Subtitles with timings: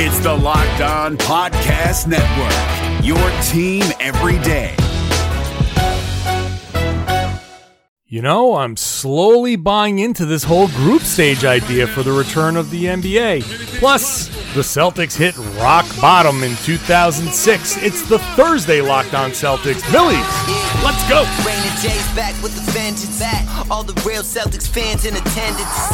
[0.00, 4.76] It's the Locked On Podcast Network, your team every day.
[8.06, 12.70] You know, I'm slowly buying into this whole group stage idea for the return of
[12.70, 13.42] the NBA.
[13.80, 17.76] Plus, the Celtics hit rock bottom in 2006.
[17.78, 19.84] It's the Thursday Locked On Celtics.
[19.92, 20.24] Millies,
[20.82, 21.22] let's go.
[21.44, 23.22] Rain and back with the vengeance.
[23.70, 25.88] All the real Celtics fans in attendance.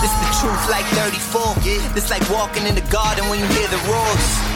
[0.00, 1.54] This is the truth like 34.
[1.94, 4.55] This like walking in the garden when you hear the roars.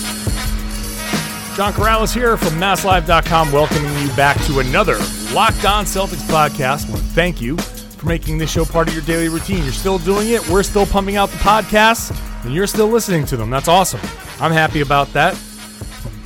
[1.55, 4.97] John Karalis here from MassLive.com, welcoming you back to another
[5.33, 6.89] Locked On Celtics podcast.
[6.89, 9.61] I thank you for making this show part of your daily routine.
[9.63, 10.47] You're still doing it.
[10.47, 13.49] We're still pumping out the podcasts, and you're still listening to them.
[13.49, 13.99] That's awesome.
[14.39, 15.33] I'm happy about that.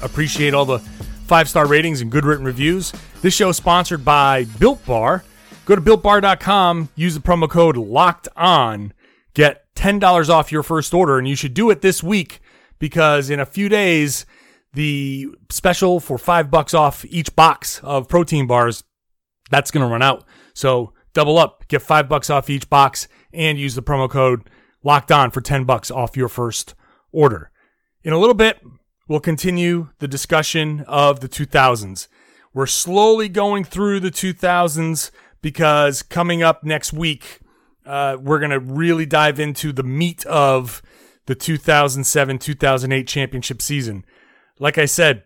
[0.03, 0.77] Appreciate all the
[1.25, 2.93] five star ratings and good written reviews.
[3.23, 5.23] This show is sponsored by Built Bar.
[5.65, 8.93] Go to builtbar.com, use the promo code LOCKED ON,
[9.33, 12.39] get $10 off your first order, and you should do it this week
[12.77, 14.27] because in a few days,
[14.75, 18.83] the special for five bucks off each box of protein bars,
[19.49, 20.25] that's going to run out.
[20.53, 24.49] So double up, get five bucks off each box and use the promo code
[24.83, 26.75] locked on for 10 bucks off your first
[27.11, 27.51] order.
[28.03, 28.61] In a little bit,
[29.07, 32.07] we'll continue the discussion of the 2000s.
[32.53, 37.39] We're slowly going through the 2000s because coming up next week,
[37.85, 40.81] uh, we're going to really dive into the meat of
[41.27, 44.05] the 2007 2008 championship season
[44.59, 45.23] like I said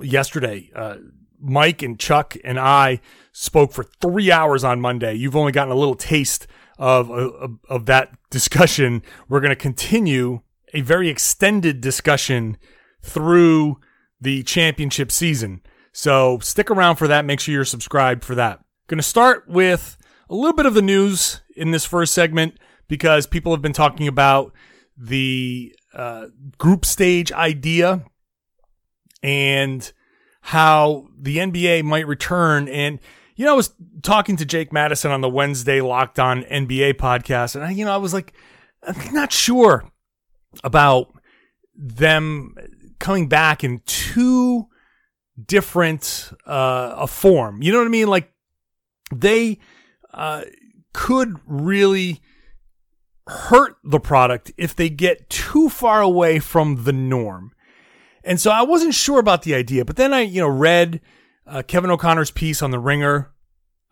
[0.00, 0.96] yesterday, uh,
[1.40, 3.00] Mike and Chuck and I
[3.32, 5.14] spoke for three hours on Monday.
[5.14, 6.46] You've only gotten a little taste
[6.78, 9.02] of of, of that discussion.
[9.28, 10.40] We're going to continue
[10.72, 12.56] a very extended discussion
[13.02, 13.78] through
[14.20, 15.60] the championship season.
[15.92, 17.24] So stick around for that.
[17.24, 18.60] Make sure you're subscribed for that.
[18.88, 19.96] Going to start with
[20.28, 22.58] a little bit of the news in this first segment
[22.88, 24.52] because people have been talking about
[24.96, 26.26] the uh,
[26.58, 28.04] group stage idea
[29.24, 29.90] and
[30.42, 32.68] how the NBA might return.
[32.68, 33.00] And,
[33.36, 37.54] you know, I was talking to Jake Madison on the Wednesday Locked On NBA podcast,
[37.54, 38.34] and I, you know, I was like,
[38.82, 39.90] I'm not sure
[40.62, 41.14] about
[41.74, 42.54] them
[42.98, 44.66] coming back in two
[45.42, 47.62] different uh, a form.
[47.62, 48.08] You know what I mean?
[48.08, 48.30] Like
[49.12, 49.58] they
[50.12, 50.42] uh,
[50.92, 52.20] could really
[53.26, 57.53] hurt the product if they get too far away from the norm.
[58.24, 61.00] And so I wasn't sure about the idea, but then I, you know, read
[61.46, 63.30] uh, Kevin O'Connor's piece on The Ringer.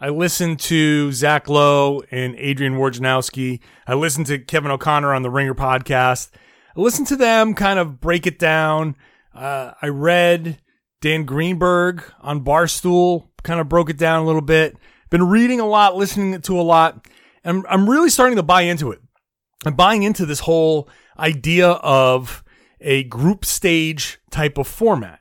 [0.01, 3.61] I listened to Zach Lowe and Adrian Wojnarowski.
[3.87, 6.31] I listened to Kevin O'Connor on the Ringer podcast.
[6.77, 8.97] I listened to them kind of break it down.
[9.35, 10.59] Uh, I read
[11.03, 14.77] Dan Greenberg on Barstool, kind of broke it down a little bit.
[15.11, 17.07] Been reading a lot, listening to a lot,
[17.45, 19.01] and I'm really starting to buy into it.
[19.67, 20.89] I'm buying into this whole
[21.19, 22.43] idea of
[22.83, 25.21] a group stage type of format.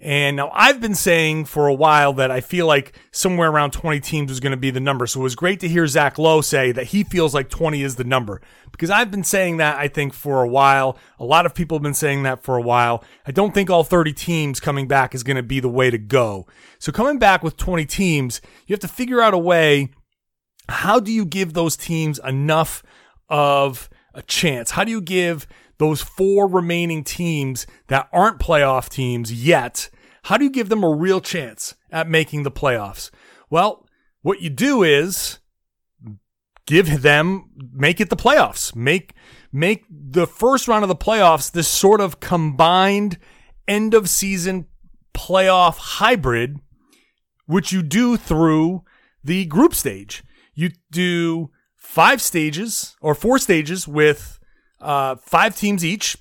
[0.00, 3.98] And now I've been saying for a while that I feel like somewhere around 20
[3.98, 5.08] teams is going to be the number.
[5.08, 7.96] So it was great to hear Zach Lowe say that he feels like 20 is
[7.96, 10.96] the number because I've been saying that I think for a while.
[11.18, 13.02] A lot of people have been saying that for a while.
[13.26, 15.98] I don't think all 30 teams coming back is going to be the way to
[15.98, 16.46] go.
[16.78, 19.90] So coming back with 20 teams, you have to figure out a way.
[20.68, 22.84] How do you give those teams enough
[23.28, 24.70] of a chance?
[24.70, 25.48] How do you give
[25.78, 29.90] those four remaining teams that aren't playoff teams yet,
[30.24, 33.10] how do you give them a real chance at making the playoffs?
[33.48, 33.86] Well,
[34.22, 35.38] what you do is
[36.66, 38.74] give them make it the playoffs.
[38.76, 39.14] Make
[39.50, 43.18] make the first round of the playoffs this sort of combined
[43.66, 44.66] end of season
[45.14, 46.58] playoff hybrid
[47.46, 48.84] which you do through
[49.24, 50.22] the group stage.
[50.54, 54.37] You do five stages or four stages with
[54.80, 56.16] uh, five teams each,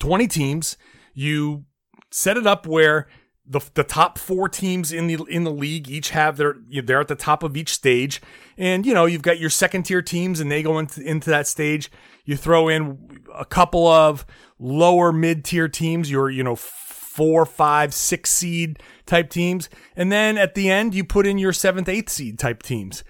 [0.00, 0.76] 20 teams.
[1.14, 1.64] You
[2.10, 3.08] set it up where
[3.46, 7.08] the, the top four teams in the in the league each have their they're at
[7.08, 8.22] the top of each stage,
[8.56, 11.46] and you know you've got your second tier teams and they go into into that
[11.46, 11.90] stage.
[12.24, 14.24] You throw in a couple of
[14.58, 20.38] lower mid tier teams, your you know four, five, six seed type teams, and then
[20.38, 23.04] at the end you put in your seventh, eighth seed type teams,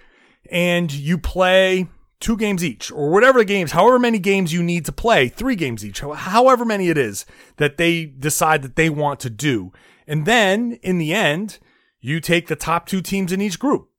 [0.51, 1.87] and you play
[2.19, 5.55] two games each, or whatever the games, however many games you need to play, three
[5.55, 7.25] games each, however many it is
[7.57, 9.71] that they decide that they want to do.
[10.07, 11.59] And then in the end,
[11.99, 13.89] you take the top two teams in each group.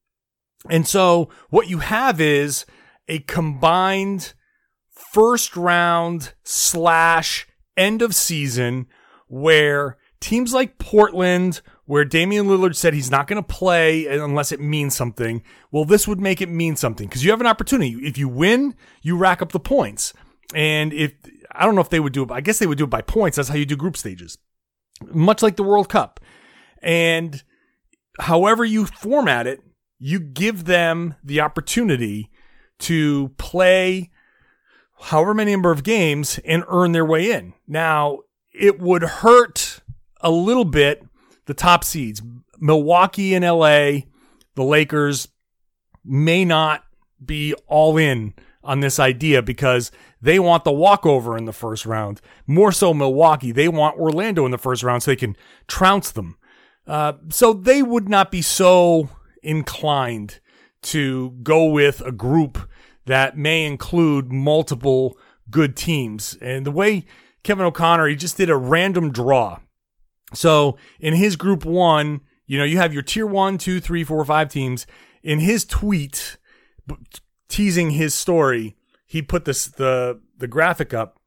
[0.71, 2.65] And so what you have is
[3.09, 4.35] a combined
[4.91, 7.47] first round slash
[7.77, 8.87] end of season
[9.29, 14.61] where teams like Portland, where Damian Lillard said he's not going to play unless it
[14.61, 17.93] means something, well, this would make it mean something because you have an opportunity.
[18.03, 20.13] If you win, you rack up the points.
[20.55, 21.13] And if,
[21.53, 23.03] I don't know if they would do it, I guess they would do it by
[23.03, 23.37] points.
[23.37, 24.37] That's how you do group stages,
[25.13, 26.21] much like the World Cup.
[26.83, 27.43] And
[28.19, 29.63] however you format it,
[29.99, 32.31] you give them the opportunity
[32.81, 34.11] to play
[34.99, 37.55] however many number of games and earn their way in.
[37.67, 38.21] Now,
[38.53, 39.81] it would hurt
[40.21, 41.05] a little bit
[41.47, 42.23] the top seeds.
[42.59, 44.07] Milwaukee and LA,
[44.55, 45.29] the Lakers
[46.05, 46.85] may not
[47.25, 49.91] be all in on this idea because
[50.21, 52.21] they want the walkover in the first round.
[52.47, 53.53] More so, Milwaukee.
[53.53, 55.37] They want Orlando in the first round so they can
[55.69, 56.37] trounce them.
[56.87, 59.09] Uh, so they would not be so
[59.43, 60.41] inclined
[60.83, 62.59] to go with a group
[63.07, 65.17] that may include multiple
[65.51, 66.37] good teams.
[66.41, 67.05] And the way
[67.43, 69.61] Kevin O'Connor, he just did a random draw.
[70.35, 74.25] So in his group one, you know, you have your tier one, two, three, four,
[74.25, 74.87] five teams.
[75.23, 76.37] In his tweet,
[77.49, 78.77] teasing his story,
[79.07, 81.21] he put this the the graphic up.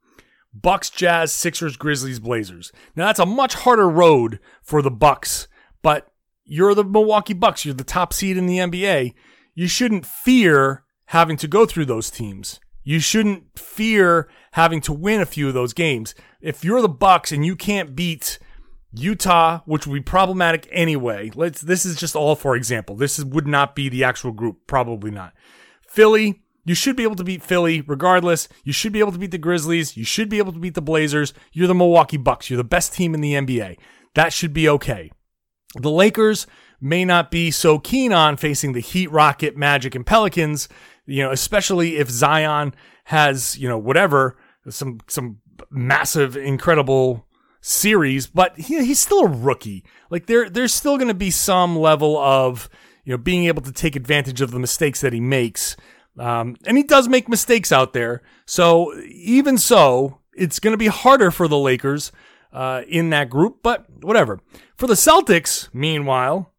[0.53, 2.71] Bucks, Jazz, Sixers, Grizzlies, Blazers.
[2.95, 5.47] Now that's a much harder road for the Bucks,
[5.81, 6.11] but
[6.43, 7.65] you're the Milwaukee Bucks.
[7.65, 9.13] You're the top seed in the NBA.
[9.53, 12.59] You shouldn't fear having to go through those teams.
[12.83, 16.15] You shouldn't fear having to win a few of those games.
[16.41, 18.39] If you're the Bucks and you can't beat
[18.91, 21.31] Utah, which would be problematic anyway.
[21.35, 22.95] Let's this is just all for example.
[22.95, 25.33] This is, would not be the actual group, probably not.
[25.87, 28.47] Philly, you should be able to beat Philly regardless.
[28.63, 29.95] You should be able to beat the Grizzlies.
[29.95, 31.33] You should be able to beat the Blazers.
[31.51, 32.49] You're the Milwaukee Bucks.
[32.49, 33.77] You're the best team in the NBA.
[34.15, 35.11] That should be okay.
[35.75, 36.47] The Lakers
[36.81, 40.67] may not be so keen on facing the Heat, Rocket, Magic, and Pelicans,
[41.05, 42.73] you know, especially if Zion
[43.05, 44.37] has, you know, whatever,
[44.69, 45.39] some some
[45.69, 47.27] massive, incredible
[47.61, 49.83] series, but he, he's still a rookie.
[50.09, 52.69] Like there, there's still going to be some level of
[53.03, 55.75] you know being able to take advantage of the mistakes that he makes,
[56.17, 58.21] um, and he does make mistakes out there.
[58.45, 62.11] So even so, it's going to be harder for the Lakers
[62.53, 63.59] uh, in that group.
[63.61, 64.39] But whatever.
[64.75, 66.53] For the Celtics, meanwhile,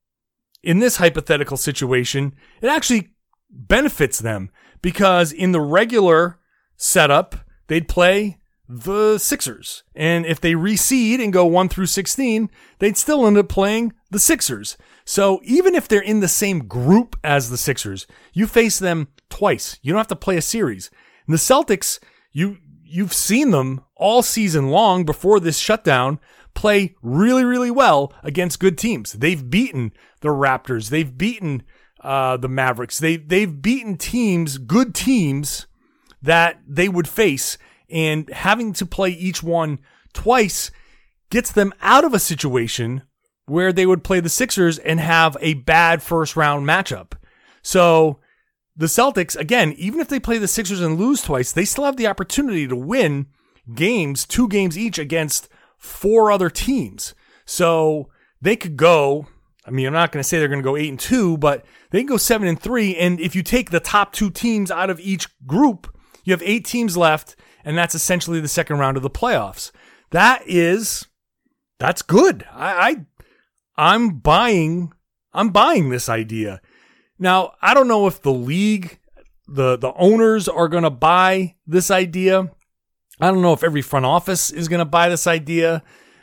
[0.62, 3.10] in this hypothetical situation, it actually
[3.50, 4.50] benefits them
[4.82, 6.38] because in the regular
[6.76, 7.36] setup,
[7.66, 8.39] they'd play
[8.72, 9.82] the Sixers.
[9.96, 14.20] And if they reseed and go 1 through 16, they'd still end up playing the
[14.20, 14.78] Sixers.
[15.04, 19.78] So even if they're in the same group as the Sixers, you face them twice.
[19.82, 20.88] You don't have to play a series.
[21.26, 21.98] And the Celtics,
[22.30, 26.18] you you've seen them all season long before this shutdown
[26.54, 29.12] play really really well against good teams.
[29.14, 30.90] They've beaten the Raptors.
[30.90, 31.64] They've beaten
[32.00, 32.98] uh, the Mavericks.
[32.98, 35.66] They they've beaten teams, good teams
[36.22, 37.58] that they would face
[37.90, 39.78] and having to play each one
[40.12, 40.70] twice
[41.30, 43.02] gets them out of a situation
[43.46, 47.12] where they would play the Sixers and have a bad first round matchup.
[47.62, 48.20] So
[48.76, 51.96] the Celtics, again, even if they play the Sixers and lose twice, they still have
[51.96, 53.26] the opportunity to win
[53.74, 57.14] games, two games each against four other teams.
[57.44, 58.08] So
[58.40, 59.26] they could go.
[59.66, 61.64] I mean, I'm not going to say they're going to go eight and two, but
[61.90, 62.96] they can go seven and three.
[62.96, 65.94] And if you take the top two teams out of each group,
[66.24, 69.70] you have eight teams left and that's essentially the second round of the playoffs.
[70.10, 71.06] That is,
[71.78, 72.44] that's good.
[72.52, 73.06] I,
[73.76, 74.92] I I'm buying,
[75.32, 76.60] I'm buying this idea.
[77.18, 78.98] Now, I don't know if the league,
[79.46, 82.50] the the owners are going to buy this idea.
[83.20, 85.82] I don't know if every front office is going to buy this idea.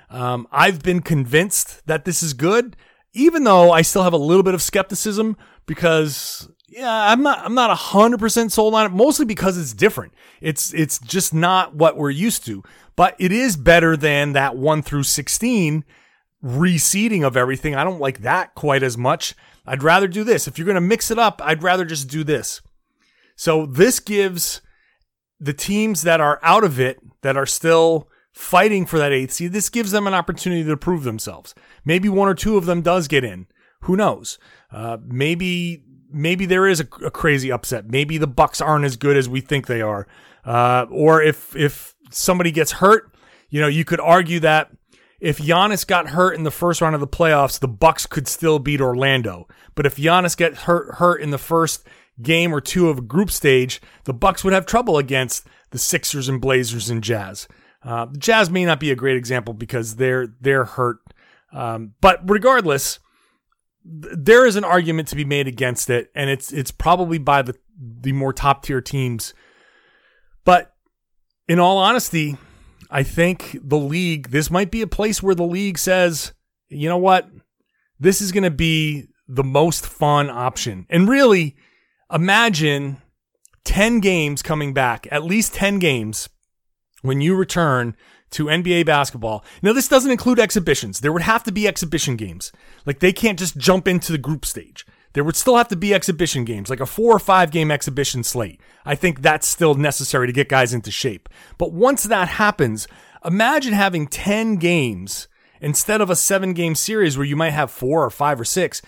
[0.10, 2.76] Um, I've been convinced that this is good,
[3.14, 7.54] even though I still have a little bit of skepticism because yeah, I'm not I'm
[7.54, 10.14] not hundred percent sold on it, mostly because it's different.
[10.42, 12.64] It's it's just not what we're used to.
[12.96, 15.86] But it is better than that one through sixteen
[16.44, 17.76] reseeding of everything.
[17.76, 19.34] I don't like that quite as much.
[19.66, 20.48] I'd rather do this.
[20.48, 22.62] If you're gonna mix it up, I'd rather just do this.
[23.36, 24.62] So this gives
[25.40, 29.52] the teams that are out of it, that are still fighting for that eighth seed,
[29.52, 31.56] this gives them an opportunity to prove themselves.
[31.84, 33.48] Maybe one or two of them does get in.
[33.82, 34.38] Who knows?
[34.72, 37.90] Uh, maybe maybe there is a, a, crazy upset.
[37.90, 40.08] Maybe the Bucks aren't as good as we think they are.
[40.46, 43.14] Uh, or if if somebody gets hurt,
[43.50, 44.72] you know, you could argue that
[45.20, 48.60] if Giannis got hurt in the first round of the playoffs, the Bucks could still
[48.60, 49.48] beat Orlando.
[49.76, 51.88] But if Giannis gets hurt hurt in the first
[52.22, 56.30] game or two of a group stage, the Bucks would have trouble against the Sixers
[56.30, 57.48] and Blazers and Jazz.
[57.84, 61.00] Uh, Jazz may not be a great example because they're they're hurt
[61.52, 63.00] Um, but regardless,
[63.90, 67.56] there is an argument to be made against it, and it's it's probably by the
[67.80, 69.34] the more top tier teams.
[70.44, 70.74] But
[71.48, 72.38] in all honesty,
[72.90, 76.34] I think the league, this might be a place where the league says,
[76.70, 77.30] you know what?
[78.00, 80.86] This is going to be the most fun option.
[80.90, 81.56] And really,
[82.12, 83.02] imagine
[83.66, 86.30] 10 games coming back, at least 10 games
[87.02, 87.96] when you return
[88.32, 89.44] to NBA basketball.
[89.62, 91.00] Now, this doesn't include exhibitions.
[91.00, 92.52] There would have to be exhibition games.
[92.86, 94.86] Like they can't just jump into the group stage.
[95.14, 98.24] There would still have to be exhibition games, like a four or five game exhibition
[98.24, 98.60] slate.
[98.86, 101.30] I think that's still necessary to get guys into shape.
[101.58, 102.88] But once that happens,
[103.26, 105.28] imagine having 10 games
[105.60, 108.82] instead of a seven game series where you might have four or five or six.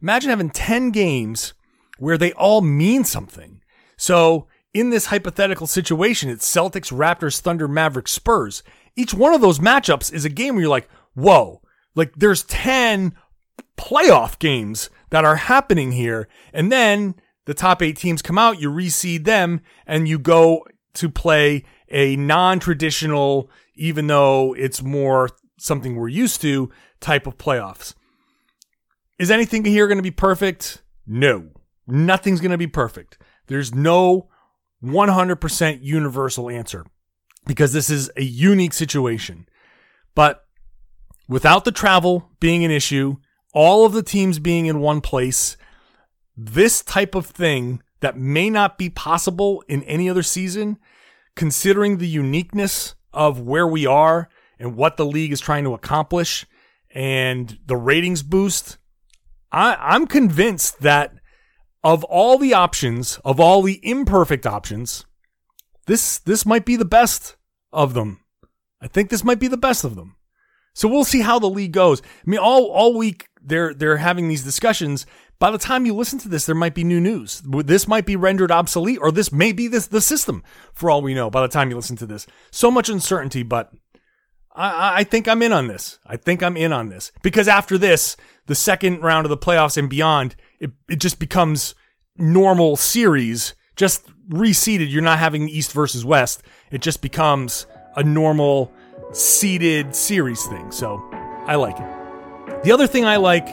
[0.00, 1.52] Imagine having 10 games
[1.98, 3.60] where they all mean something.
[3.96, 8.64] So in this hypothetical situation, it's Celtics, Raptors, Thunder, Mavericks, Spurs.
[8.96, 11.62] Each one of those matchups is a game where you're like, whoa,
[11.94, 13.14] like there's 10
[13.78, 16.28] playoff games that are happening here.
[16.52, 17.14] And then
[17.44, 22.16] the top eight teams come out, you reseed them, and you go to play a
[22.16, 27.94] non traditional, even though it's more something we're used to, type of playoffs.
[29.18, 30.82] Is anything here going to be perfect?
[31.06, 31.50] No.
[31.86, 33.18] Nothing's going to be perfect.
[33.46, 34.28] There's no
[34.84, 36.84] 100% universal answer
[37.46, 39.46] because this is a unique situation.
[40.14, 40.44] But
[41.28, 43.16] without the travel being an issue,
[43.52, 45.56] all of the teams being in one place,
[46.36, 50.78] this type of thing that may not be possible in any other season,
[51.34, 56.44] considering the uniqueness of where we are and what the league is trying to accomplish
[56.94, 58.78] and the ratings boost,
[59.50, 61.14] I, I'm convinced that
[61.84, 65.04] of all the options, of all the imperfect options,
[65.86, 67.36] this this might be the best
[67.72, 68.20] of them.
[68.80, 70.16] I think this might be the best of them.
[70.72, 72.00] So we'll see how the league goes.
[72.02, 75.06] I mean, all all week they're they're having these discussions.
[75.38, 77.42] By the time you listen to this, there might be new news.
[77.44, 81.12] This might be rendered obsolete, or this may be this the system for all we
[81.12, 81.28] know.
[81.28, 83.42] By the time you listen to this, so much uncertainty.
[83.42, 83.72] But
[84.54, 85.98] I, I think I'm in on this.
[86.06, 89.76] I think I'm in on this because after this, the second round of the playoffs
[89.76, 90.34] and beyond,
[90.64, 91.74] it, it just becomes
[92.16, 94.90] normal series, just reseeded.
[94.90, 96.42] You're not having East versus West.
[96.70, 97.66] It just becomes
[97.96, 98.72] a normal
[99.12, 100.72] seeded series thing.
[100.72, 101.06] So
[101.46, 102.64] I like it.
[102.64, 103.46] The other thing I like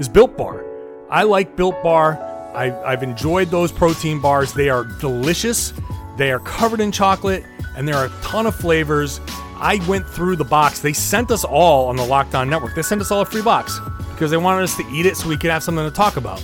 [0.00, 0.66] is Built Bar.
[1.08, 2.18] I like Built Bar.
[2.52, 4.52] I, I've enjoyed those protein bars.
[4.52, 5.72] They are delicious.
[6.16, 7.44] They are covered in chocolate,
[7.76, 9.20] and there are a ton of flavors.
[9.58, 10.80] I went through the box.
[10.80, 12.74] They sent us all on the Locked On Network.
[12.74, 13.78] They sent us all a free box
[14.16, 16.42] because they wanted us to eat it so we could have something to talk about.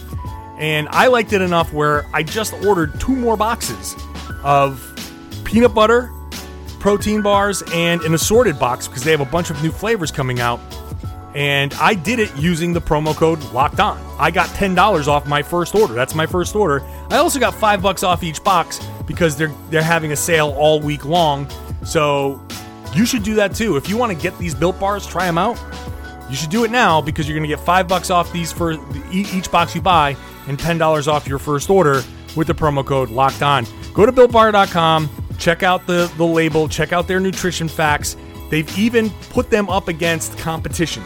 [0.58, 3.96] And I liked it enough where I just ordered two more boxes
[4.44, 4.80] of
[5.44, 6.12] peanut butter,
[6.78, 10.38] protein bars, and an assorted box because they have a bunch of new flavors coming
[10.38, 10.60] out.
[11.34, 13.98] And I did it using the promo code locked on.
[14.18, 15.94] I got $10 off my first order.
[15.94, 16.84] That's my first order.
[17.08, 20.78] I also got five bucks off each box because they're they're having a sale all
[20.78, 21.48] week long.
[21.84, 22.40] So
[22.94, 23.76] you should do that too.
[23.76, 25.58] If you want to get these built bars, try them out.
[26.32, 28.78] You should do it now because you're going to get five bucks off these for
[29.12, 30.16] each box you buy
[30.48, 32.02] and $10 off your first order
[32.34, 33.66] with the promo code locked on.
[33.92, 38.16] Go to builtbar.com, check out the, the label, check out their nutrition facts.
[38.48, 41.02] They've even put them up against competition.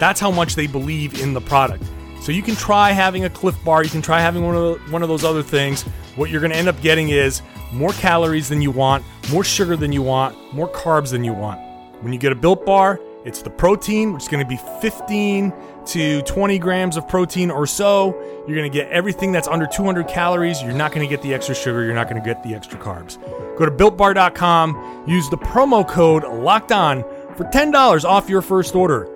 [0.00, 1.84] That's how much they believe in the product.
[2.20, 4.90] So you can try having a Clif Bar, you can try having one of the,
[4.90, 5.82] one of those other things.
[6.16, 9.76] What you're going to end up getting is more calories than you want, more sugar
[9.76, 11.60] than you want, more carbs than you want.
[12.02, 15.52] When you get a Built Bar, it's the protein, which is going to be 15
[15.86, 18.14] to 20 grams of protein or so.
[18.46, 20.62] You're going to get everything that's under 200 calories.
[20.62, 21.82] You're not going to get the extra sugar.
[21.84, 23.18] You're not going to get the extra carbs.
[23.56, 27.02] Go to builtbar.com, use the promo code locked on
[27.36, 29.06] for $10 off your first order.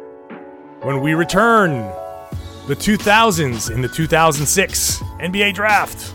[0.82, 1.82] When we return,
[2.66, 6.14] the 2000s in the 2006 NBA draft.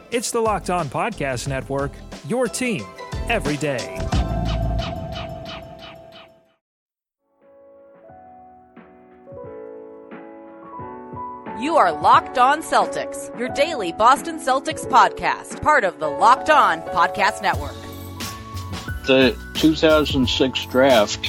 [0.11, 1.93] It's the Locked On Podcast Network,
[2.27, 2.83] your team
[3.29, 3.97] every day.
[11.61, 16.81] You are Locked On Celtics, your daily Boston Celtics podcast, part of the Locked On
[16.81, 17.71] Podcast Network.
[19.07, 21.25] The 2006 draft,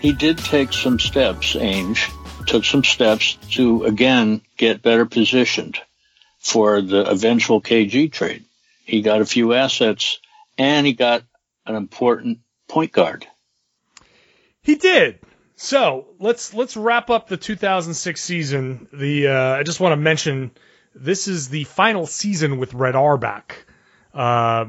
[0.00, 2.10] he did take some steps, Ainge,
[2.46, 5.78] took some steps to again get better positioned
[6.44, 8.44] for the eventual KG trade.
[8.84, 10.20] He got a few assets
[10.58, 11.22] and he got
[11.64, 13.26] an important point guard.
[14.60, 15.20] He did.
[15.56, 18.88] So let's let's wrap up the 2006 season.
[18.92, 20.50] The uh, I just want to mention
[20.94, 23.66] this is the final season with Red Auerbach,
[24.12, 24.66] uh,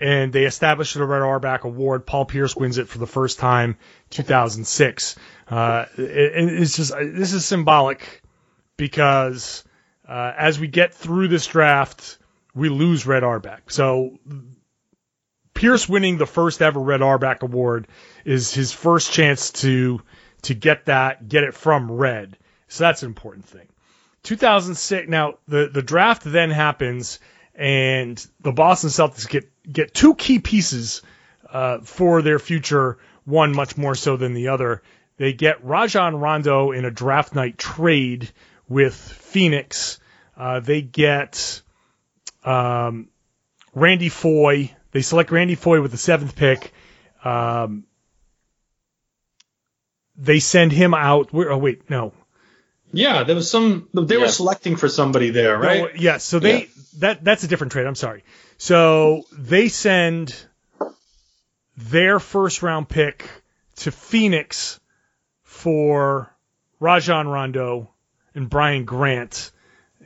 [0.00, 2.06] and they established the Red Auerbach Award.
[2.06, 3.76] Paul Pierce wins it for the first time,
[4.10, 5.16] 2006.
[5.50, 8.22] Uh, and it's just this is symbolic
[8.78, 9.64] because
[10.08, 12.18] uh, as we get through this draft,
[12.54, 13.70] we lose Red Auerbach.
[13.70, 14.18] So
[15.52, 17.88] Pierce winning the first ever Red Auerbach Award
[18.24, 20.00] is his first chance to
[20.42, 22.38] to get that, get it from Red.
[22.68, 23.66] So that's an important thing.
[24.22, 25.08] 2006.
[25.08, 27.18] Now the the draft then happens,
[27.54, 31.02] and the Boston Celtics get get two key pieces
[31.50, 32.98] uh, for their future.
[33.24, 34.82] One much more so than the other.
[35.18, 38.30] They get Rajon Rondo in a draft night trade
[38.68, 39.98] with Phoenix.
[40.36, 41.62] Uh, they get
[42.44, 43.08] um,
[43.74, 44.70] Randy Foye.
[44.92, 46.72] They select Randy Foye with the seventh pick.
[47.24, 47.84] Um,
[50.16, 51.30] they send him out.
[51.32, 52.12] Oh wait, no.
[52.92, 53.88] Yeah, there was some.
[53.92, 54.22] They yeah.
[54.22, 55.94] were selecting for somebody there, right?
[55.94, 56.18] No, yeah.
[56.18, 56.66] So they yeah.
[56.98, 57.86] that that's a different trade.
[57.86, 58.24] I'm sorry.
[58.56, 60.34] So they send
[61.76, 63.28] their first round pick
[63.76, 64.80] to Phoenix
[65.42, 66.34] for
[66.80, 67.90] Rajon Rondo
[68.34, 69.50] and Brian Grant.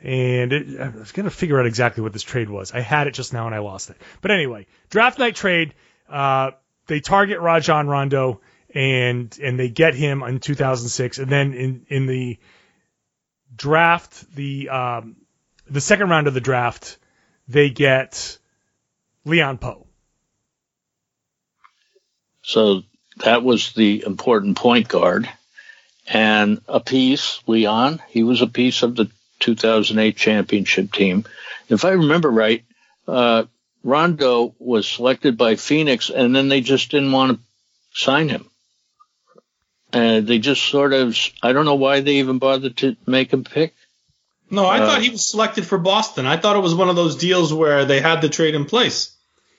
[0.01, 2.73] And it, I was going to figure out exactly what this trade was.
[2.73, 3.97] I had it just now and I lost it.
[4.21, 5.73] But anyway, draft night trade.
[6.09, 6.51] Uh,
[6.87, 8.41] they target Rajon Rondo
[8.73, 12.39] and and they get him in 2006, and then in in the
[13.55, 15.15] draft, the um,
[15.69, 16.97] the second round of the draft,
[17.47, 18.37] they get
[19.25, 19.85] Leon Powe.
[22.41, 22.81] So
[23.23, 25.29] that was the important point guard,
[26.13, 28.01] and a piece Leon.
[28.07, 31.25] He was a piece of the 2008 championship team.
[31.67, 32.63] If I remember right,
[33.07, 33.45] uh,
[33.83, 38.49] Rondo was selected by Phoenix, and then they just didn't want to sign him.
[39.91, 43.43] Uh, they just sort of, I don't know why they even bothered to make him
[43.43, 43.75] pick.
[44.49, 46.25] No, I uh, thought he was selected for Boston.
[46.25, 49.15] I thought it was one of those deals where they had the trade in place.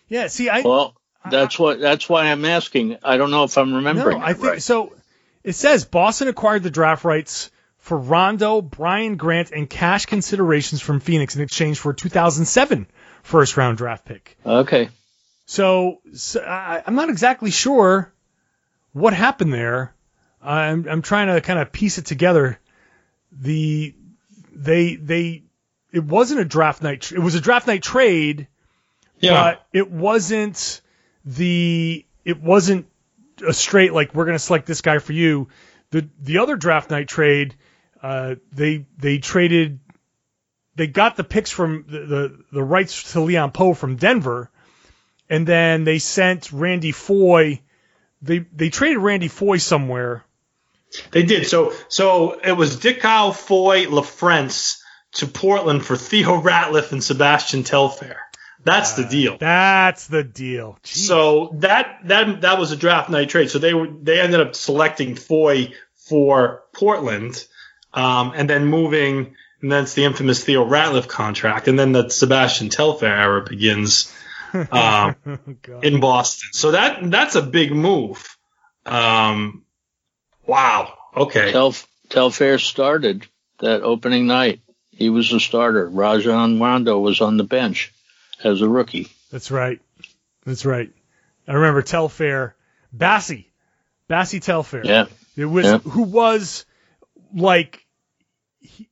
[0.09, 0.63] Yeah, see, I.
[0.63, 0.95] Well,
[1.29, 1.81] that's what.
[1.81, 2.99] That's why I'm asking.
[3.03, 4.19] I don't know if I'm remembering.
[4.19, 4.63] No, I think right.
[4.63, 4.93] so.
[5.45, 11.01] It says Boston acquired the draft rights for Rondo, Brian Grant, and cash considerations from
[11.01, 12.87] Phoenix in exchange for a 2007
[13.23, 14.39] first round draft pick.
[14.45, 14.89] Okay.
[15.45, 18.11] So, so I, I'm not exactly sure
[18.93, 19.95] what happened there.
[20.43, 22.59] I'm I'm trying to kind of piece it together.
[23.31, 23.95] The
[24.53, 25.43] they they
[25.93, 27.13] it wasn't a draft night.
[27.13, 28.49] It was a draft night trade.
[29.21, 29.33] Yeah.
[29.33, 30.81] But it wasn't
[31.25, 32.87] the it wasn't
[33.47, 35.49] a straight like we're going to select this guy for you.
[35.91, 37.55] The the other draft night trade,
[38.03, 39.81] uh, they they traded,
[40.75, 44.51] they got the picks from the, the the rights to Leon Powe from Denver,
[45.29, 47.61] and then they sent Randy Foye.
[48.23, 50.25] They they traded Randy Foye somewhere
[51.11, 51.47] they did.
[51.47, 54.81] So so it was Dickau, Foye, LaFrentz
[55.15, 58.21] to Portland for Theo Ratliff and Sebastian Telfair.
[58.65, 59.39] That's uh, the deal.
[59.39, 60.79] That's the deal.
[60.83, 61.07] Jeez.
[61.07, 63.51] So that that that was a draft night trade.
[63.51, 67.45] So they were they ended up selecting Foye for Portland,
[67.93, 72.69] um, and then moving, and that's the infamous Theo Ratliff contract, and then the Sebastian
[72.69, 74.13] Telfair era begins
[74.55, 75.39] um, oh,
[75.83, 76.51] in Boston.
[76.53, 78.37] So that that's a big move.
[78.87, 79.65] Um,
[80.47, 80.95] Wow.
[81.17, 81.53] Okay.
[81.53, 81.75] Tel,
[82.09, 83.27] Telfair started
[83.59, 84.61] that opening night.
[84.91, 85.89] He was a starter.
[85.89, 87.93] Rajon Rondo was on the bench
[88.45, 89.09] as a rookie.
[89.31, 89.81] That's right.
[90.45, 90.93] That's right.
[91.49, 92.55] I remember Telfair,
[92.97, 93.47] Bassey,
[94.09, 94.83] Bassey Telfair.
[94.85, 95.07] Yeah.
[95.37, 95.79] It was yeah.
[95.79, 96.65] who was
[97.35, 97.85] like
[98.61, 98.89] he,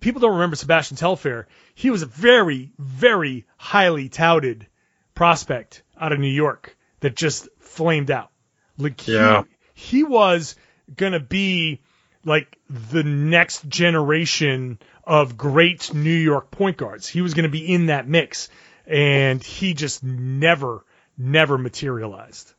[0.00, 1.46] people don't remember Sebastian Telfair.
[1.74, 4.66] He was a very, very highly touted
[5.14, 8.30] prospect out of New York that just flamed out.
[8.78, 9.44] Like yeah.
[9.74, 10.56] he, he was
[10.96, 11.82] gonna be
[12.24, 17.06] like the next generation of great New York point guards.
[17.06, 18.48] He was gonna be in that mix,
[18.86, 20.84] and he just never,
[21.16, 22.52] never materialized.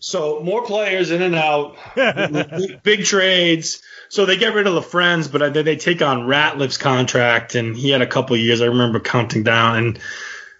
[0.00, 3.82] So more players in and out, big, big, trades.
[4.08, 7.90] So they get rid of LaFrentz, but then they take on Ratliff's contract, and he
[7.90, 8.60] had a couple years.
[8.60, 9.98] I remember counting down and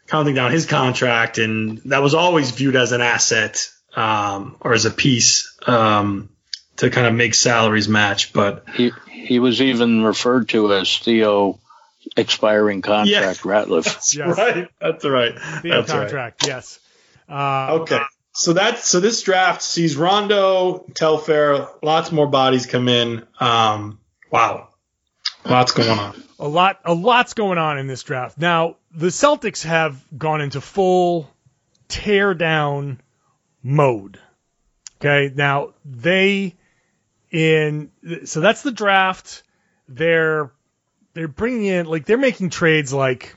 [0.06, 4.84] counting down his contract, and that was always viewed as an asset um, or as
[4.84, 6.30] a piece um,
[6.76, 8.32] to kind of make salaries match.
[8.32, 11.58] But he he was even referred to as Theo
[12.16, 13.32] expiring contract Yeah.
[13.52, 13.84] Ratliff.
[13.84, 14.36] that's Yes.
[14.38, 14.68] right.
[14.80, 15.34] That's right.
[15.62, 16.00] The That's right.
[16.00, 16.78] contract, yes.
[17.28, 18.00] Uh, Okay.
[18.38, 23.26] So that's so this draft sees Rondo, Telfair, lots more bodies come in.
[23.40, 23.98] Um,
[24.30, 24.68] wow,
[25.46, 26.22] lots going on.
[26.38, 28.36] a lot a lot's going on in this draft.
[28.36, 31.30] Now, the Celtics have gone into full
[31.88, 33.00] tear down
[33.62, 34.20] mode.
[35.00, 35.32] Okay?
[35.34, 36.56] Now, they
[37.30, 37.90] in
[38.26, 39.44] so that's the draft.
[39.88, 40.50] They're
[41.16, 43.34] they're bringing in like they're making trades like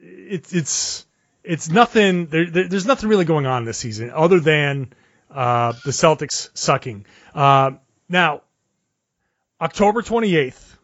[0.00, 1.06] it's it's
[1.44, 4.92] it's nothing there, there- there's nothing really going on this season other than
[5.30, 7.06] uh, the Celtics sucking.
[7.34, 7.70] Uh,
[8.08, 8.42] now,
[9.60, 10.76] October 28th,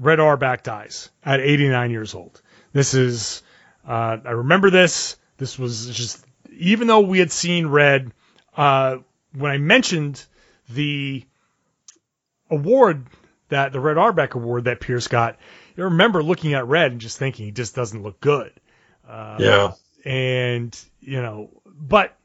[0.00, 2.40] Red Auerbach dies at 89 years old.
[2.72, 3.42] This is,
[3.86, 5.16] uh, I remember this.
[5.36, 8.10] This was just, even though we had seen Red,
[8.56, 8.96] uh,
[9.34, 10.24] when I mentioned
[10.70, 11.24] the
[12.50, 13.06] award
[13.48, 15.36] that the Red Auerbach award that Pierce got,
[15.76, 18.52] I remember looking at Red and just thinking he just doesn't look good.
[19.40, 19.72] yeah.
[20.04, 22.16] And, you know, but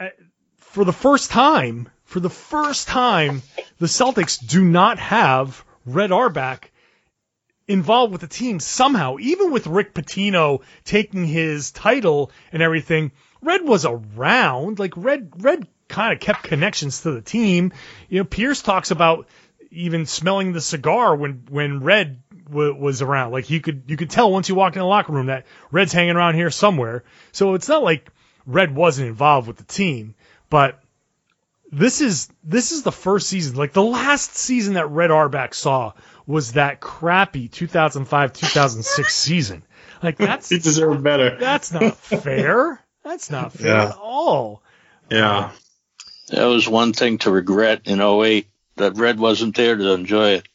[0.00, 0.08] uh,
[0.56, 3.42] for the first time, for the first time,
[3.78, 6.70] the Celtics do not have Red Auerbach
[7.68, 9.16] involved with the team somehow.
[9.18, 14.78] Even with Rick Pitino taking his title and everything, Red was around.
[14.78, 17.72] Like Red, Red kind of kept connections to the team.
[18.08, 19.28] You know, Pierce talks about
[19.72, 23.32] even smelling the cigar when when Red w- was around.
[23.32, 25.92] Like you could you could tell once you walked in the locker room that Red's
[25.92, 27.04] hanging around here somewhere.
[27.32, 28.10] So it's not like
[28.46, 30.14] Red wasn't involved with the team,
[30.50, 30.78] but
[31.70, 33.56] this is this is the first season.
[33.56, 35.92] Like the last season that Red Auerbach saw
[36.26, 39.62] was that crappy 2005-2006 season.
[40.02, 41.36] Like that's He deserved better.
[41.38, 42.80] that's not fair.
[43.04, 43.84] That's not fair Yeah.
[43.88, 44.62] at all.
[45.10, 45.50] Yeah.
[46.28, 48.48] That was one thing to regret in 08
[48.82, 50.48] that Red wasn't there to enjoy it.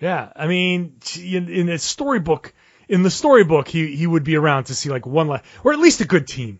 [0.00, 2.52] Yeah, I mean, in, in the storybook,
[2.88, 5.78] in the storybook, he he would be around to see like one last, or at
[5.78, 6.58] least a good team.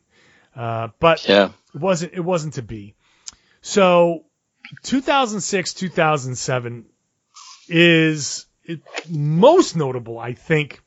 [0.55, 1.51] Uh, but Yeah.
[1.75, 2.95] it wasn't it wasn't to be.
[3.63, 4.25] So
[4.85, 6.85] 2006 2007
[7.69, 10.81] is it, most notable I think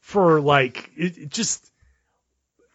[0.00, 1.70] for like it, it just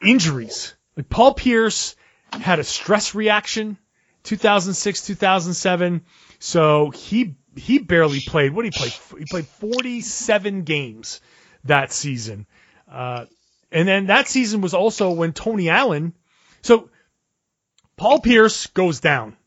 [0.01, 0.75] injuries.
[0.95, 1.95] Like Paul Pierce
[2.31, 3.77] had a stress reaction
[4.23, 6.01] 2006 2007
[6.41, 9.19] so he he barely played what did he play?
[9.19, 11.21] He played 47 games
[11.65, 12.47] that season.
[12.91, 13.25] Uh,
[13.71, 16.13] and then that season was also when Tony Allen
[16.61, 16.89] so
[17.97, 19.37] Paul Pierce goes down,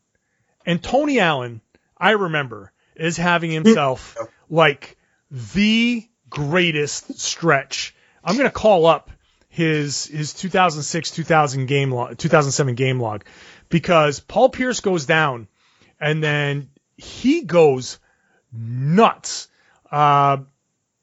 [0.65, 1.59] and Tony Allen,
[1.97, 4.15] I remember, is having himself
[4.49, 4.97] like
[5.29, 7.93] the greatest stretch.
[8.23, 9.11] I'm gonna call up
[9.49, 13.25] his his 2006 2000 game log 2007 game log.
[13.67, 15.47] Because Paul Pierce goes down,
[15.99, 17.99] and then he goes
[18.51, 19.47] nuts.
[19.91, 20.37] Uh,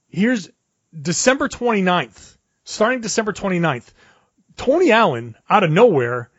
[0.08, 0.50] here's
[0.98, 3.90] December 29th, starting December 29th.
[4.56, 6.30] Tony Allen out of nowhere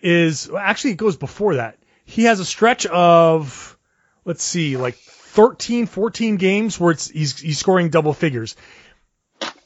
[0.00, 1.78] is actually it goes before that.
[2.04, 3.78] He has a stretch of
[4.24, 8.56] let's see, like 13, 14 games where it's he's he's scoring double figures.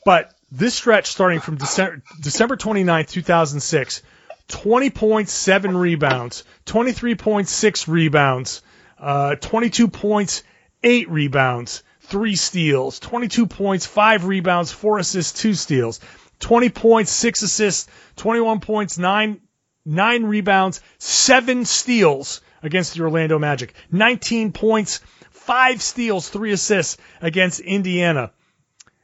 [0.05, 4.03] But this stretch starting from December December 29th, 2006,
[4.49, 8.63] 20 points, 7 rebounds, 23.6 rebounds,
[8.99, 10.43] uh 22 points,
[10.83, 16.01] 8 rebounds, 3 steals, 22 points, 5 rebounds, 4 assists, 2 steals.
[16.39, 19.41] 20 points, 6 assists, 21 points, 9
[19.87, 27.61] nine rebounds, seven steals against the Orlando Magic, 19 points, five steals, three assists against
[27.61, 28.33] Indiana.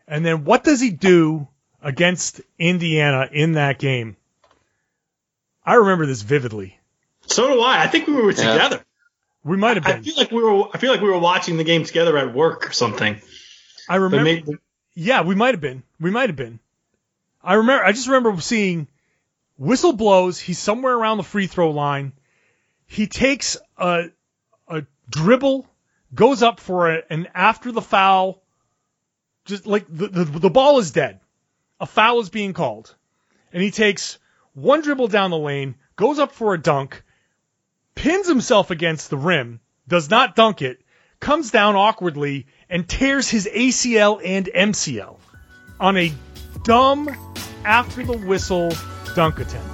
[0.09, 1.47] And then what does he do
[1.81, 4.17] against Indiana in that game?
[5.65, 6.79] I remember this vividly.
[7.27, 7.83] So do I.
[7.85, 8.53] I think we were Yeah.
[8.53, 8.85] together.
[9.45, 9.99] We might have been.
[9.99, 10.69] I feel like we were.
[10.73, 13.21] I feel like we were watching the game together at work or something.
[13.89, 14.25] I remember.
[14.25, 14.59] maybe,
[14.95, 15.83] Yeah, we might have been.
[16.01, 16.61] We might have been.
[17.43, 17.85] I remember.
[17.85, 18.87] I just remember seeing
[19.59, 20.39] whistle blows.
[20.39, 22.13] He's somewhere around the free throw line.
[22.87, 24.11] He takes a
[24.69, 25.69] a dribble,
[26.15, 28.43] goes up for it, and after the foul,
[29.45, 31.21] just like the the, the ball is dead,
[31.81, 32.95] a foul is being called,
[33.53, 34.19] and he takes
[34.55, 37.03] one dribble down the lane, goes up for a dunk,
[37.95, 40.81] pins himself against the rim, does not dunk it,
[41.21, 45.19] comes down awkwardly, and tears his ACL and MCL
[45.79, 46.13] on a
[46.65, 47.09] dumb
[47.65, 48.73] after the whistle
[49.15, 49.69] dunk attempt.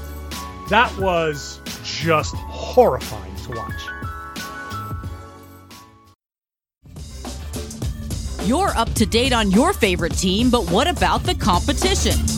[0.68, 3.81] That was just horrifying to watch.
[8.46, 12.38] You're up to date on your favorite team, but what about the competition?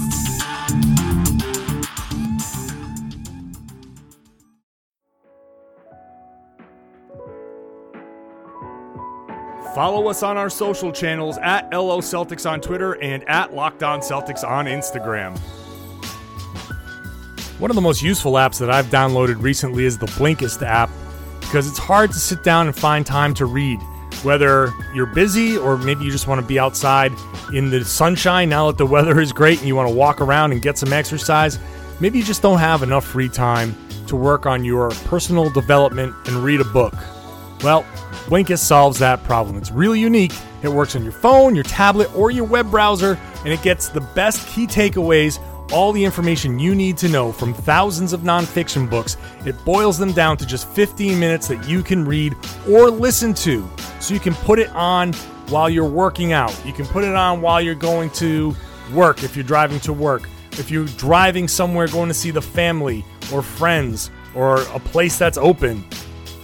[9.81, 13.99] Follow us on our social channels at LO Celtics on Twitter and at Locked On
[13.99, 15.35] Celtics on Instagram.
[17.57, 20.91] One of the most useful apps that I've downloaded recently is the Blinkist app
[21.39, 23.79] because it's hard to sit down and find time to read.
[24.21, 27.11] Whether you're busy or maybe you just want to be outside
[27.51, 30.51] in the sunshine now that the weather is great and you want to walk around
[30.51, 31.57] and get some exercise,
[31.99, 36.35] maybe you just don't have enough free time to work on your personal development and
[36.43, 36.93] read a book.
[37.63, 37.83] Well,
[38.31, 39.57] Blinkist solves that problem.
[39.57, 40.31] It's really unique.
[40.63, 43.99] It works on your phone, your tablet, or your web browser, and it gets the
[43.99, 45.37] best key takeaways,
[45.73, 49.17] all the information you need to know from thousands of nonfiction books.
[49.45, 52.33] It boils them down to just 15 minutes that you can read
[52.69, 53.69] or listen to.
[53.99, 55.11] So you can put it on
[55.49, 56.57] while you're working out.
[56.65, 58.55] You can put it on while you're going to
[58.93, 60.29] work if you're driving to work.
[60.53, 65.37] If you're driving somewhere going to see the family or friends or a place that's
[65.37, 65.83] open,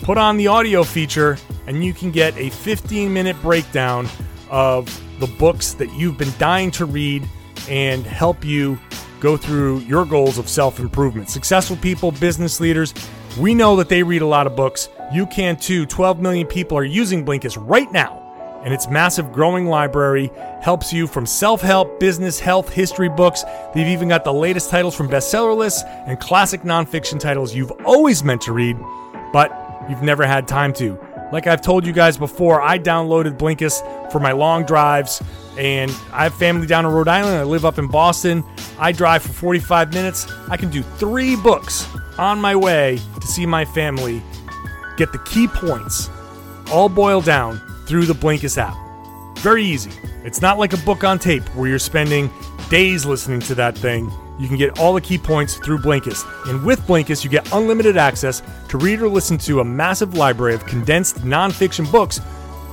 [0.02, 4.08] put on the audio feature and you can get a 15 minute breakdown
[4.50, 4.86] of
[5.20, 7.28] the books that you've been dying to read
[7.70, 8.80] and help you
[9.20, 11.30] go through your goals of self improvement.
[11.30, 12.94] Successful people, business leaders,
[13.38, 14.90] we know that they read a lot of books.
[15.14, 15.86] You can too.
[15.86, 18.24] 12 million people are using Blinkist right now.
[18.64, 23.44] And its massive growing library helps you from self help, business, health, history books.
[23.74, 28.24] They've even got the latest titles from bestseller lists and classic nonfiction titles you've always
[28.24, 28.78] meant to read,
[29.32, 29.52] but
[29.90, 31.00] you've never had time to.
[31.32, 35.22] Like I've told you guys before, I downloaded Blinkist for my long drives,
[35.58, 37.38] and I have family down in Rhode Island.
[37.38, 38.44] I live up in Boston.
[38.80, 40.32] I drive for 45 minutes.
[40.50, 41.88] I can do three books
[42.18, 44.22] on my way to see my family,
[44.98, 46.10] get the key points,
[46.72, 48.76] all boiled down through the Blinkist app.
[49.40, 49.92] Very easy.
[50.24, 52.30] It's not like a book on tape where you're spending
[52.70, 54.12] days listening to that thing.
[54.40, 56.26] You can get all the key points through Blinkist.
[56.48, 60.54] And with Blinkist, you get unlimited access to read or listen to a massive library
[60.54, 62.22] of condensed nonfiction books,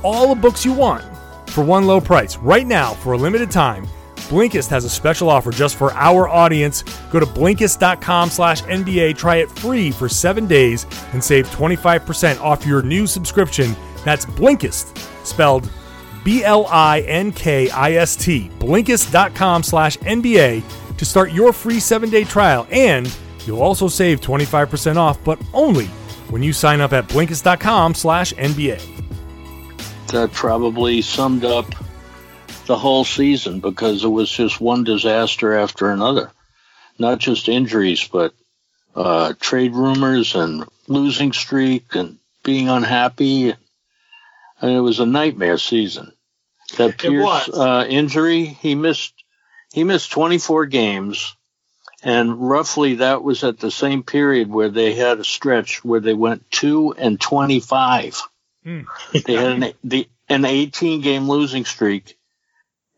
[0.03, 1.03] all the books you want,
[1.49, 2.37] for one low price.
[2.37, 6.83] Right now, for a limited time, Blinkist has a special offer just for our audience.
[7.11, 12.65] Go to Blinkist.com slash NBA, try it free for seven days, and save 25% off
[12.65, 13.75] your new subscription.
[14.03, 15.69] That's Blinkist, spelled
[16.23, 16.61] B-L-I-N-K-I-S-T.
[18.59, 20.63] Blinkist.com slash NBA
[20.97, 22.67] to start your free seven-day trial.
[22.71, 25.87] And you'll also save 25% off, but only
[26.29, 28.81] when you sign up at Blinkist.com slash NBA.
[30.07, 31.65] That probably summed up
[32.65, 36.31] the whole season because it was just one disaster after another.
[36.97, 38.33] Not just injuries, but
[38.95, 43.53] uh, trade rumors and losing streak and being unhappy.
[43.53, 46.13] I mean, it was a nightmare season.
[46.77, 49.14] That Pierce uh, injury, he missed
[49.75, 51.35] he missed 24 games,
[52.01, 56.13] and roughly that was at the same period where they had a stretch where they
[56.13, 58.21] went two and 25.
[58.65, 58.85] Mm.
[59.25, 62.17] they had an, the, an 18 game losing streak.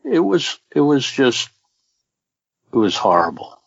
[0.04, 1.50] It was it was just
[2.72, 3.58] it was horrible.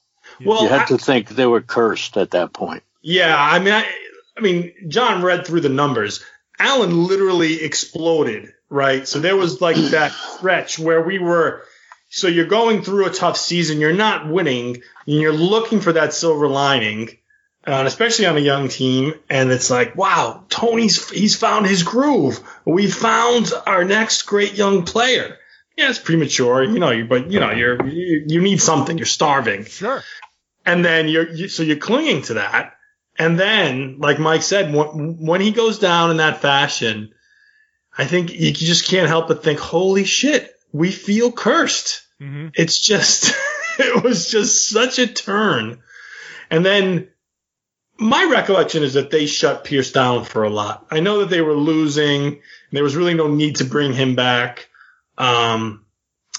[0.45, 2.83] Well, you had I- to think they were cursed at that point.
[3.01, 3.85] Yeah, I mean, I,
[4.37, 6.23] I mean, John read through the numbers.
[6.57, 9.05] Allen literally exploded, right?
[9.05, 11.65] So there was like that stretch where we were.
[12.13, 14.75] So you're going through a tough season, you're not winning,
[15.07, 17.09] and you're looking for that silver lining,
[17.65, 19.13] uh, especially on a young team.
[19.29, 22.39] And it's like, wow, Tony's he's found his groove.
[22.65, 25.37] We found our next great young player.
[25.77, 28.97] Yeah, it's premature, you know, but you know, you're you, you need something.
[28.97, 30.03] You're starving Sure.
[30.65, 32.75] and then you're you, so you're clinging to that
[33.17, 37.13] and then like mike said when, when he goes down in that fashion
[37.97, 42.49] i think you just can't help but think holy shit we feel cursed Mm-hmm.
[42.53, 43.33] it's just
[43.79, 45.81] it was just such a turn
[46.51, 47.07] and then
[47.97, 51.41] my recollection is that they shut pierce down for a lot i know that they
[51.41, 52.39] were losing and
[52.71, 54.69] there was really no need to bring him back
[55.17, 55.83] um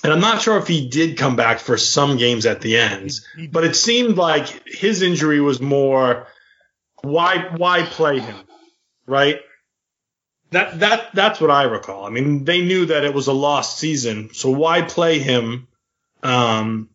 [0.04, 3.12] and I'm not sure if he did come back for some games at the end,
[3.52, 6.26] but it seemed like his injury was more
[7.02, 8.34] why why play him,
[9.06, 9.38] right?
[10.52, 12.04] That that that's what I recall.
[12.06, 15.68] I mean, they knew that it was a lost season, so why play him?
[16.22, 16.88] Um,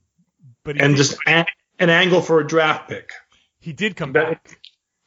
[0.63, 1.45] But he and did, just a-
[1.79, 3.11] an angle for a draft pick.
[3.59, 4.59] he did come That- back.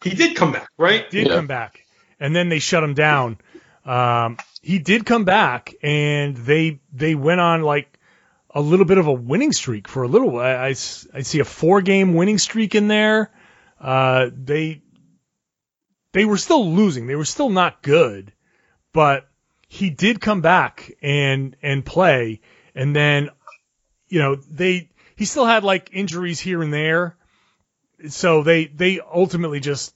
[0.03, 1.09] He did come back, right?
[1.11, 1.35] Did Yeah.
[1.37, 1.85] come back,
[2.19, 3.39] and then they shut him down.
[3.85, 7.99] Um, he did come back, and they they went on like
[8.53, 11.21] a little bit of a winning streak for a little I I, I s- I
[11.23, 13.31] see a four game winning streak in there.
[13.81, 14.83] Uh, they
[16.13, 17.07] they were still losing.
[17.07, 18.33] They were still not good,
[18.93, 19.29] but
[19.69, 22.41] he did come back and and play,
[22.75, 23.31] and then
[24.09, 27.17] you know they he still had like injuries here and there,
[28.09, 29.95] so they they ultimately just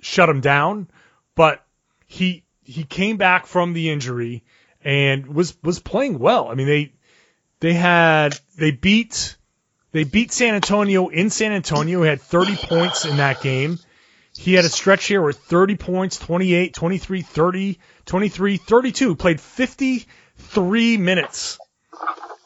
[0.00, 0.88] shut him down,
[1.34, 1.64] but
[2.06, 4.44] he he came back from the injury
[4.84, 6.48] and was was playing well.
[6.48, 6.92] I mean they
[7.60, 9.36] they had they beat
[9.92, 12.02] they beat San Antonio in San Antonio.
[12.02, 13.78] He had 30 points in that game.
[14.36, 19.16] He had a stretch here with 30 points, 28, 23, 30, 23, 32.
[19.16, 21.58] Played 53 minutes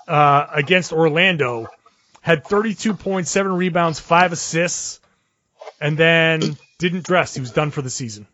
[0.09, 1.69] uh, against Orlando.
[2.21, 5.01] Had 32 points, seven rebounds, five assists,
[5.81, 7.35] and then didn't dress.
[7.35, 8.27] He was done for the season.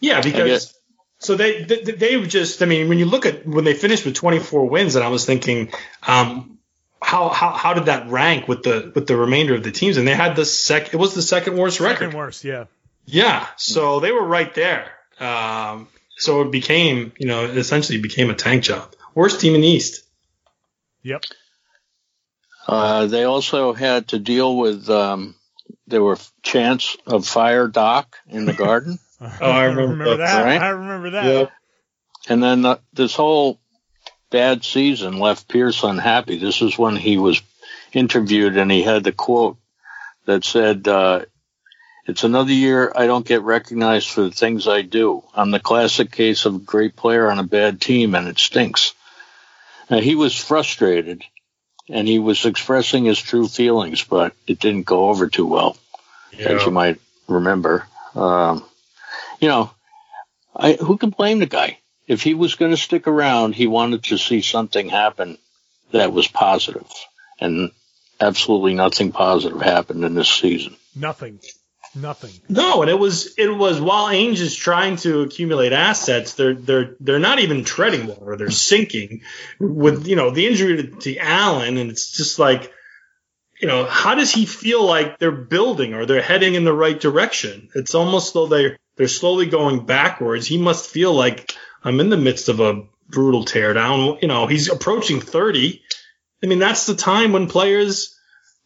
[0.00, 0.74] Yeah, because
[1.18, 2.62] so they, they they just.
[2.62, 5.24] I mean, when you look at when they finished with 24 wins, and I was
[5.24, 5.70] thinking,
[6.06, 6.58] um,
[7.10, 9.96] how how how did that rank with the with the remainder of the teams?
[9.96, 10.94] And they had the sec.
[10.94, 12.04] It was the second worst record.
[12.04, 12.64] Second worst, yeah.
[13.04, 14.86] Yeah, so they were right there.
[15.18, 18.94] Um, so it became, you know, essentially became a tank job.
[19.14, 20.04] Worst team in the East.
[21.02, 21.22] Yep.
[22.68, 25.34] Uh, they also had to deal with um,
[25.88, 30.44] there were chants of fire Doc in the garden, Oh, I remember that, that.
[30.44, 30.60] right?
[30.60, 31.24] I remember that.
[31.24, 31.50] Yep.
[32.28, 33.59] and then the, this whole
[34.30, 36.38] bad season left Pierce unhappy.
[36.38, 37.42] This is when he was
[37.92, 39.56] interviewed, and he had the quote
[40.26, 41.24] that said, uh,
[42.06, 45.24] "It's another year I don't get recognized for the things I do.
[45.34, 48.94] I'm the classic case of a great player on a bad team, and it stinks."
[49.90, 51.24] Now, he was frustrated,
[51.88, 55.76] and he was expressing his true feelings, but it didn't go over too well,
[56.38, 57.86] as you might remember.
[58.14, 58.64] Um,
[59.40, 59.70] you know,
[60.54, 61.79] I, who can blame the guy?
[62.10, 65.38] If he was going to stick around, he wanted to see something happen
[65.92, 66.90] that was positive,
[67.40, 67.70] and
[68.20, 70.74] absolutely nothing positive happened in this season.
[70.96, 71.38] Nothing.
[71.94, 72.32] Nothing.
[72.48, 76.96] No, and it was it was while Ainge is trying to accumulate assets, they're they're
[76.98, 79.20] they're not even treading water; they're sinking
[79.60, 82.72] with you know the injury to, to Allen, and it's just like,
[83.62, 86.98] you know, how does he feel like they're building or they're heading in the right
[86.98, 87.68] direction?
[87.76, 90.48] It's almost though they they're slowly going backwards.
[90.48, 94.20] He must feel like I'm in the midst of a brutal teardown.
[94.22, 95.82] You know, he's approaching thirty.
[96.42, 98.16] I mean, that's the time when players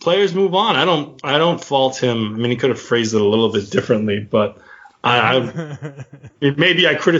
[0.00, 0.76] players move on.
[0.76, 2.34] I don't I don't fault him.
[2.34, 4.58] I mean, he could have phrased it a little bit differently, but
[5.02, 6.04] I, I
[6.40, 7.14] maybe I could.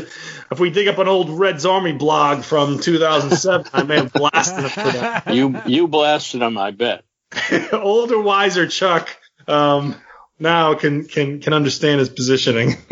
[0.50, 4.64] If we dig up an old Reds Army blog from 2007, I may have blasted
[4.64, 5.34] him for that.
[5.34, 7.04] You you blasted him, I bet.
[7.72, 9.96] Older, wiser Chuck um,
[10.38, 12.76] now can can can understand his positioning.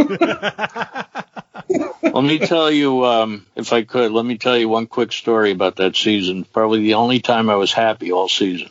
[2.03, 5.51] Let me tell you, um, if I could, let me tell you one quick story
[5.51, 6.45] about that season.
[6.45, 8.71] Probably the only time I was happy all season.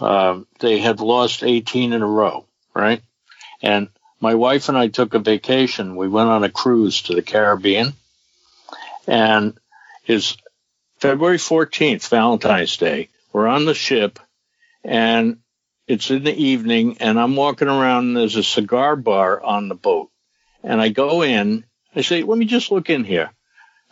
[0.00, 3.02] Um, they had lost 18 in a row, right?
[3.62, 3.88] And
[4.20, 5.96] my wife and I took a vacation.
[5.96, 7.94] We went on a cruise to the Caribbean,
[9.06, 9.58] and
[10.06, 10.36] it's
[11.00, 13.08] February 14th, Valentine's Day.
[13.32, 14.18] We're on the ship,
[14.84, 15.38] and
[15.86, 18.08] it's in the evening, and I'm walking around.
[18.08, 20.10] And there's a cigar bar on the boat,
[20.62, 21.64] and I go in.
[21.94, 23.30] I say, "Let me just look in here."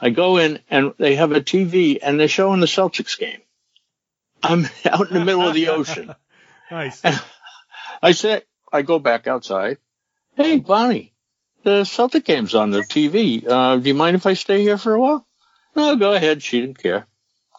[0.00, 3.40] I go in, and they have a TV, and they're showing the Celtics game.
[4.42, 6.14] I'm out in the middle of the ocean.
[6.70, 7.02] Nice.
[8.02, 9.78] I said, I go back outside.
[10.36, 11.12] Hey, Bonnie,
[11.64, 13.44] the Celtic game's on the TV.
[13.44, 15.26] Uh, do you mind if I stay here for a while?
[15.74, 16.44] No, go ahead.
[16.44, 17.08] She didn't care.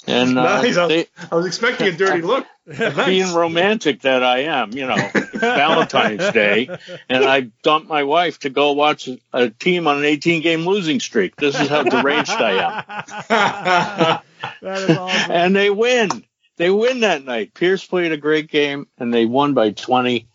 [0.07, 0.77] And uh, Nice.
[0.77, 2.45] I, they, I was expecting a dirty look.
[3.05, 6.69] being romantic that I am, you know, it's Valentine's Day,
[7.09, 10.65] and I dumped my wife to go watch a, a team on an 18 game
[10.65, 11.35] losing streak.
[11.35, 14.21] This is how deranged I am.
[14.61, 15.31] That is awesome.
[15.31, 16.09] And they win.
[16.57, 17.53] They win that night.
[17.55, 20.27] Pierce played a great game, and they won by 20,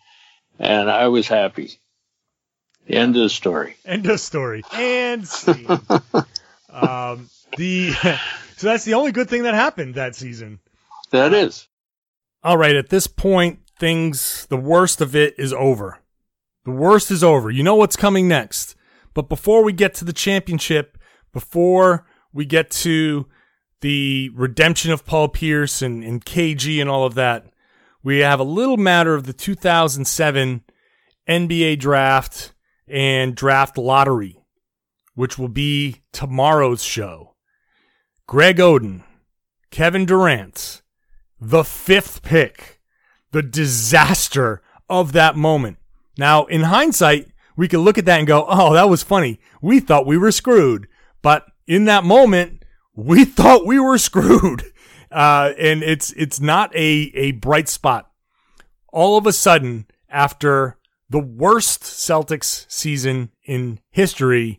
[0.59, 1.79] and I was happy.
[2.87, 3.77] The end of the story.
[3.85, 4.62] End of story.
[4.73, 5.69] And scene.
[6.71, 7.93] um, the
[8.57, 10.61] so that's the only good thing that happened that season.
[11.11, 11.69] That is.
[12.43, 16.01] All right, at this point, things the worst of it is over.
[16.65, 17.51] The worst is over.
[17.51, 18.75] You know what's coming next.
[19.15, 20.99] But before we get to the championship,
[21.33, 23.27] before we get to
[23.83, 27.47] the redemption of Paul Pierce and, and KG and all of that,
[28.03, 30.63] we have a little matter of the 2007
[31.29, 32.53] NBA draft
[32.89, 34.39] and draft lottery.
[35.15, 37.36] which will be tomorrow's show.
[38.27, 39.05] Greg Oden,
[39.70, 40.83] Kevin Durant,
[41.41, 42.81] the fifth pick,
[43.31, 45.79] the disaster of that moment.
[46.18, 49.39] Now, in hindsight, we could look at that and go, oh, that was funny.
[49.62, 50.89] We thought we were screwed.
[51.22, 52.64] But in that moment,
[52.97, 54.64] we thought we were screwed.
[55.09, 58.11] Uh, and it's, it's not a, a bright spot.
[58.93, 60.77] All of a sudden, after
[61.09, 64.59] the worst Celtics season in history,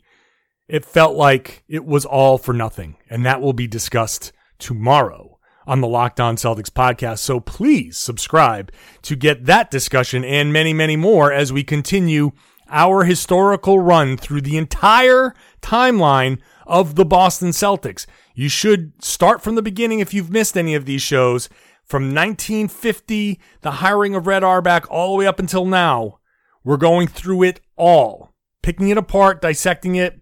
[0.67, 2.97] it felt like it was all for nothing.
[3.09, 7.19] And that will be discussed tomorrow on the Locked On Celtics podcast.
[7.19, 8.71] So please subscribe
[9.03, 12.31] to get that discussion and many, many more as we continue
[12.69, 18.05] our historical run through the entire timeline of the Boston Celtics.
[18.33, 21.49] You should start from the beginning if you've missed any of these shows.
[21.85, 26.19] From 1950, the hiring of Red Auerbach, all the way up until now,
[26.63, 30.19] we're going through it all, picking it apart, dissecting it,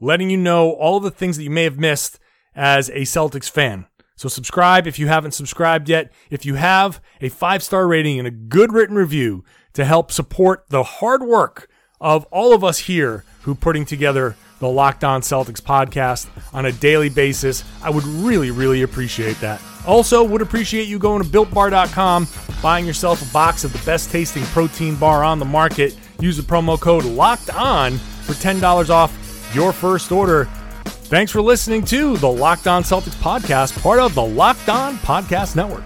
[0.00, 2.18] letting you know all the things that you may have missed
[2.54, 3.86] as a Celtics fan.
[4.16, 6.12] So subscribe if you haven't subscribed yet.
[6.30, 10.64] If you have a five star rating and a good written review to help support
[10.68, 11.70] the hard work
[12.00, 16.72] of all of us here who putting together the Locked On Celtics podcast on a
[16.72, 19.62] daily basis, I would really, really appreciate that.
[19.86, 22.28] Also, would appreciate you going to builtbar.com,
[22.62, 25.96] buying yourself a box of the best tasting protein bar on the market.
[26.20, 30.46] Use the promo code LOCKED ON for $10 off your first order.
[30.84, 35.56] Thanks for listening to the Locked On Celtics podcast, part of the Locked On Podcast
[35.56, 35.84] Network.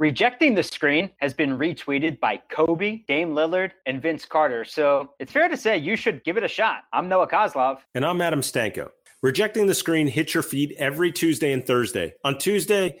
[0.00, 4.64] Rejecting the screen has been retweeted by Kobe, Dame Lillard, and Vince Carter.
[4.64, 6.82] So it's fair to say you should give it a shot.
[6.92, 7.78] I'm Noah Kozlov.
[7.94, 8.90] And I'm Adam Stanko.
[9.22, 12.12] Rejecting the screen hits your feed every Tuesday and Thursday.
[12.24, 13.00] On Tuesday,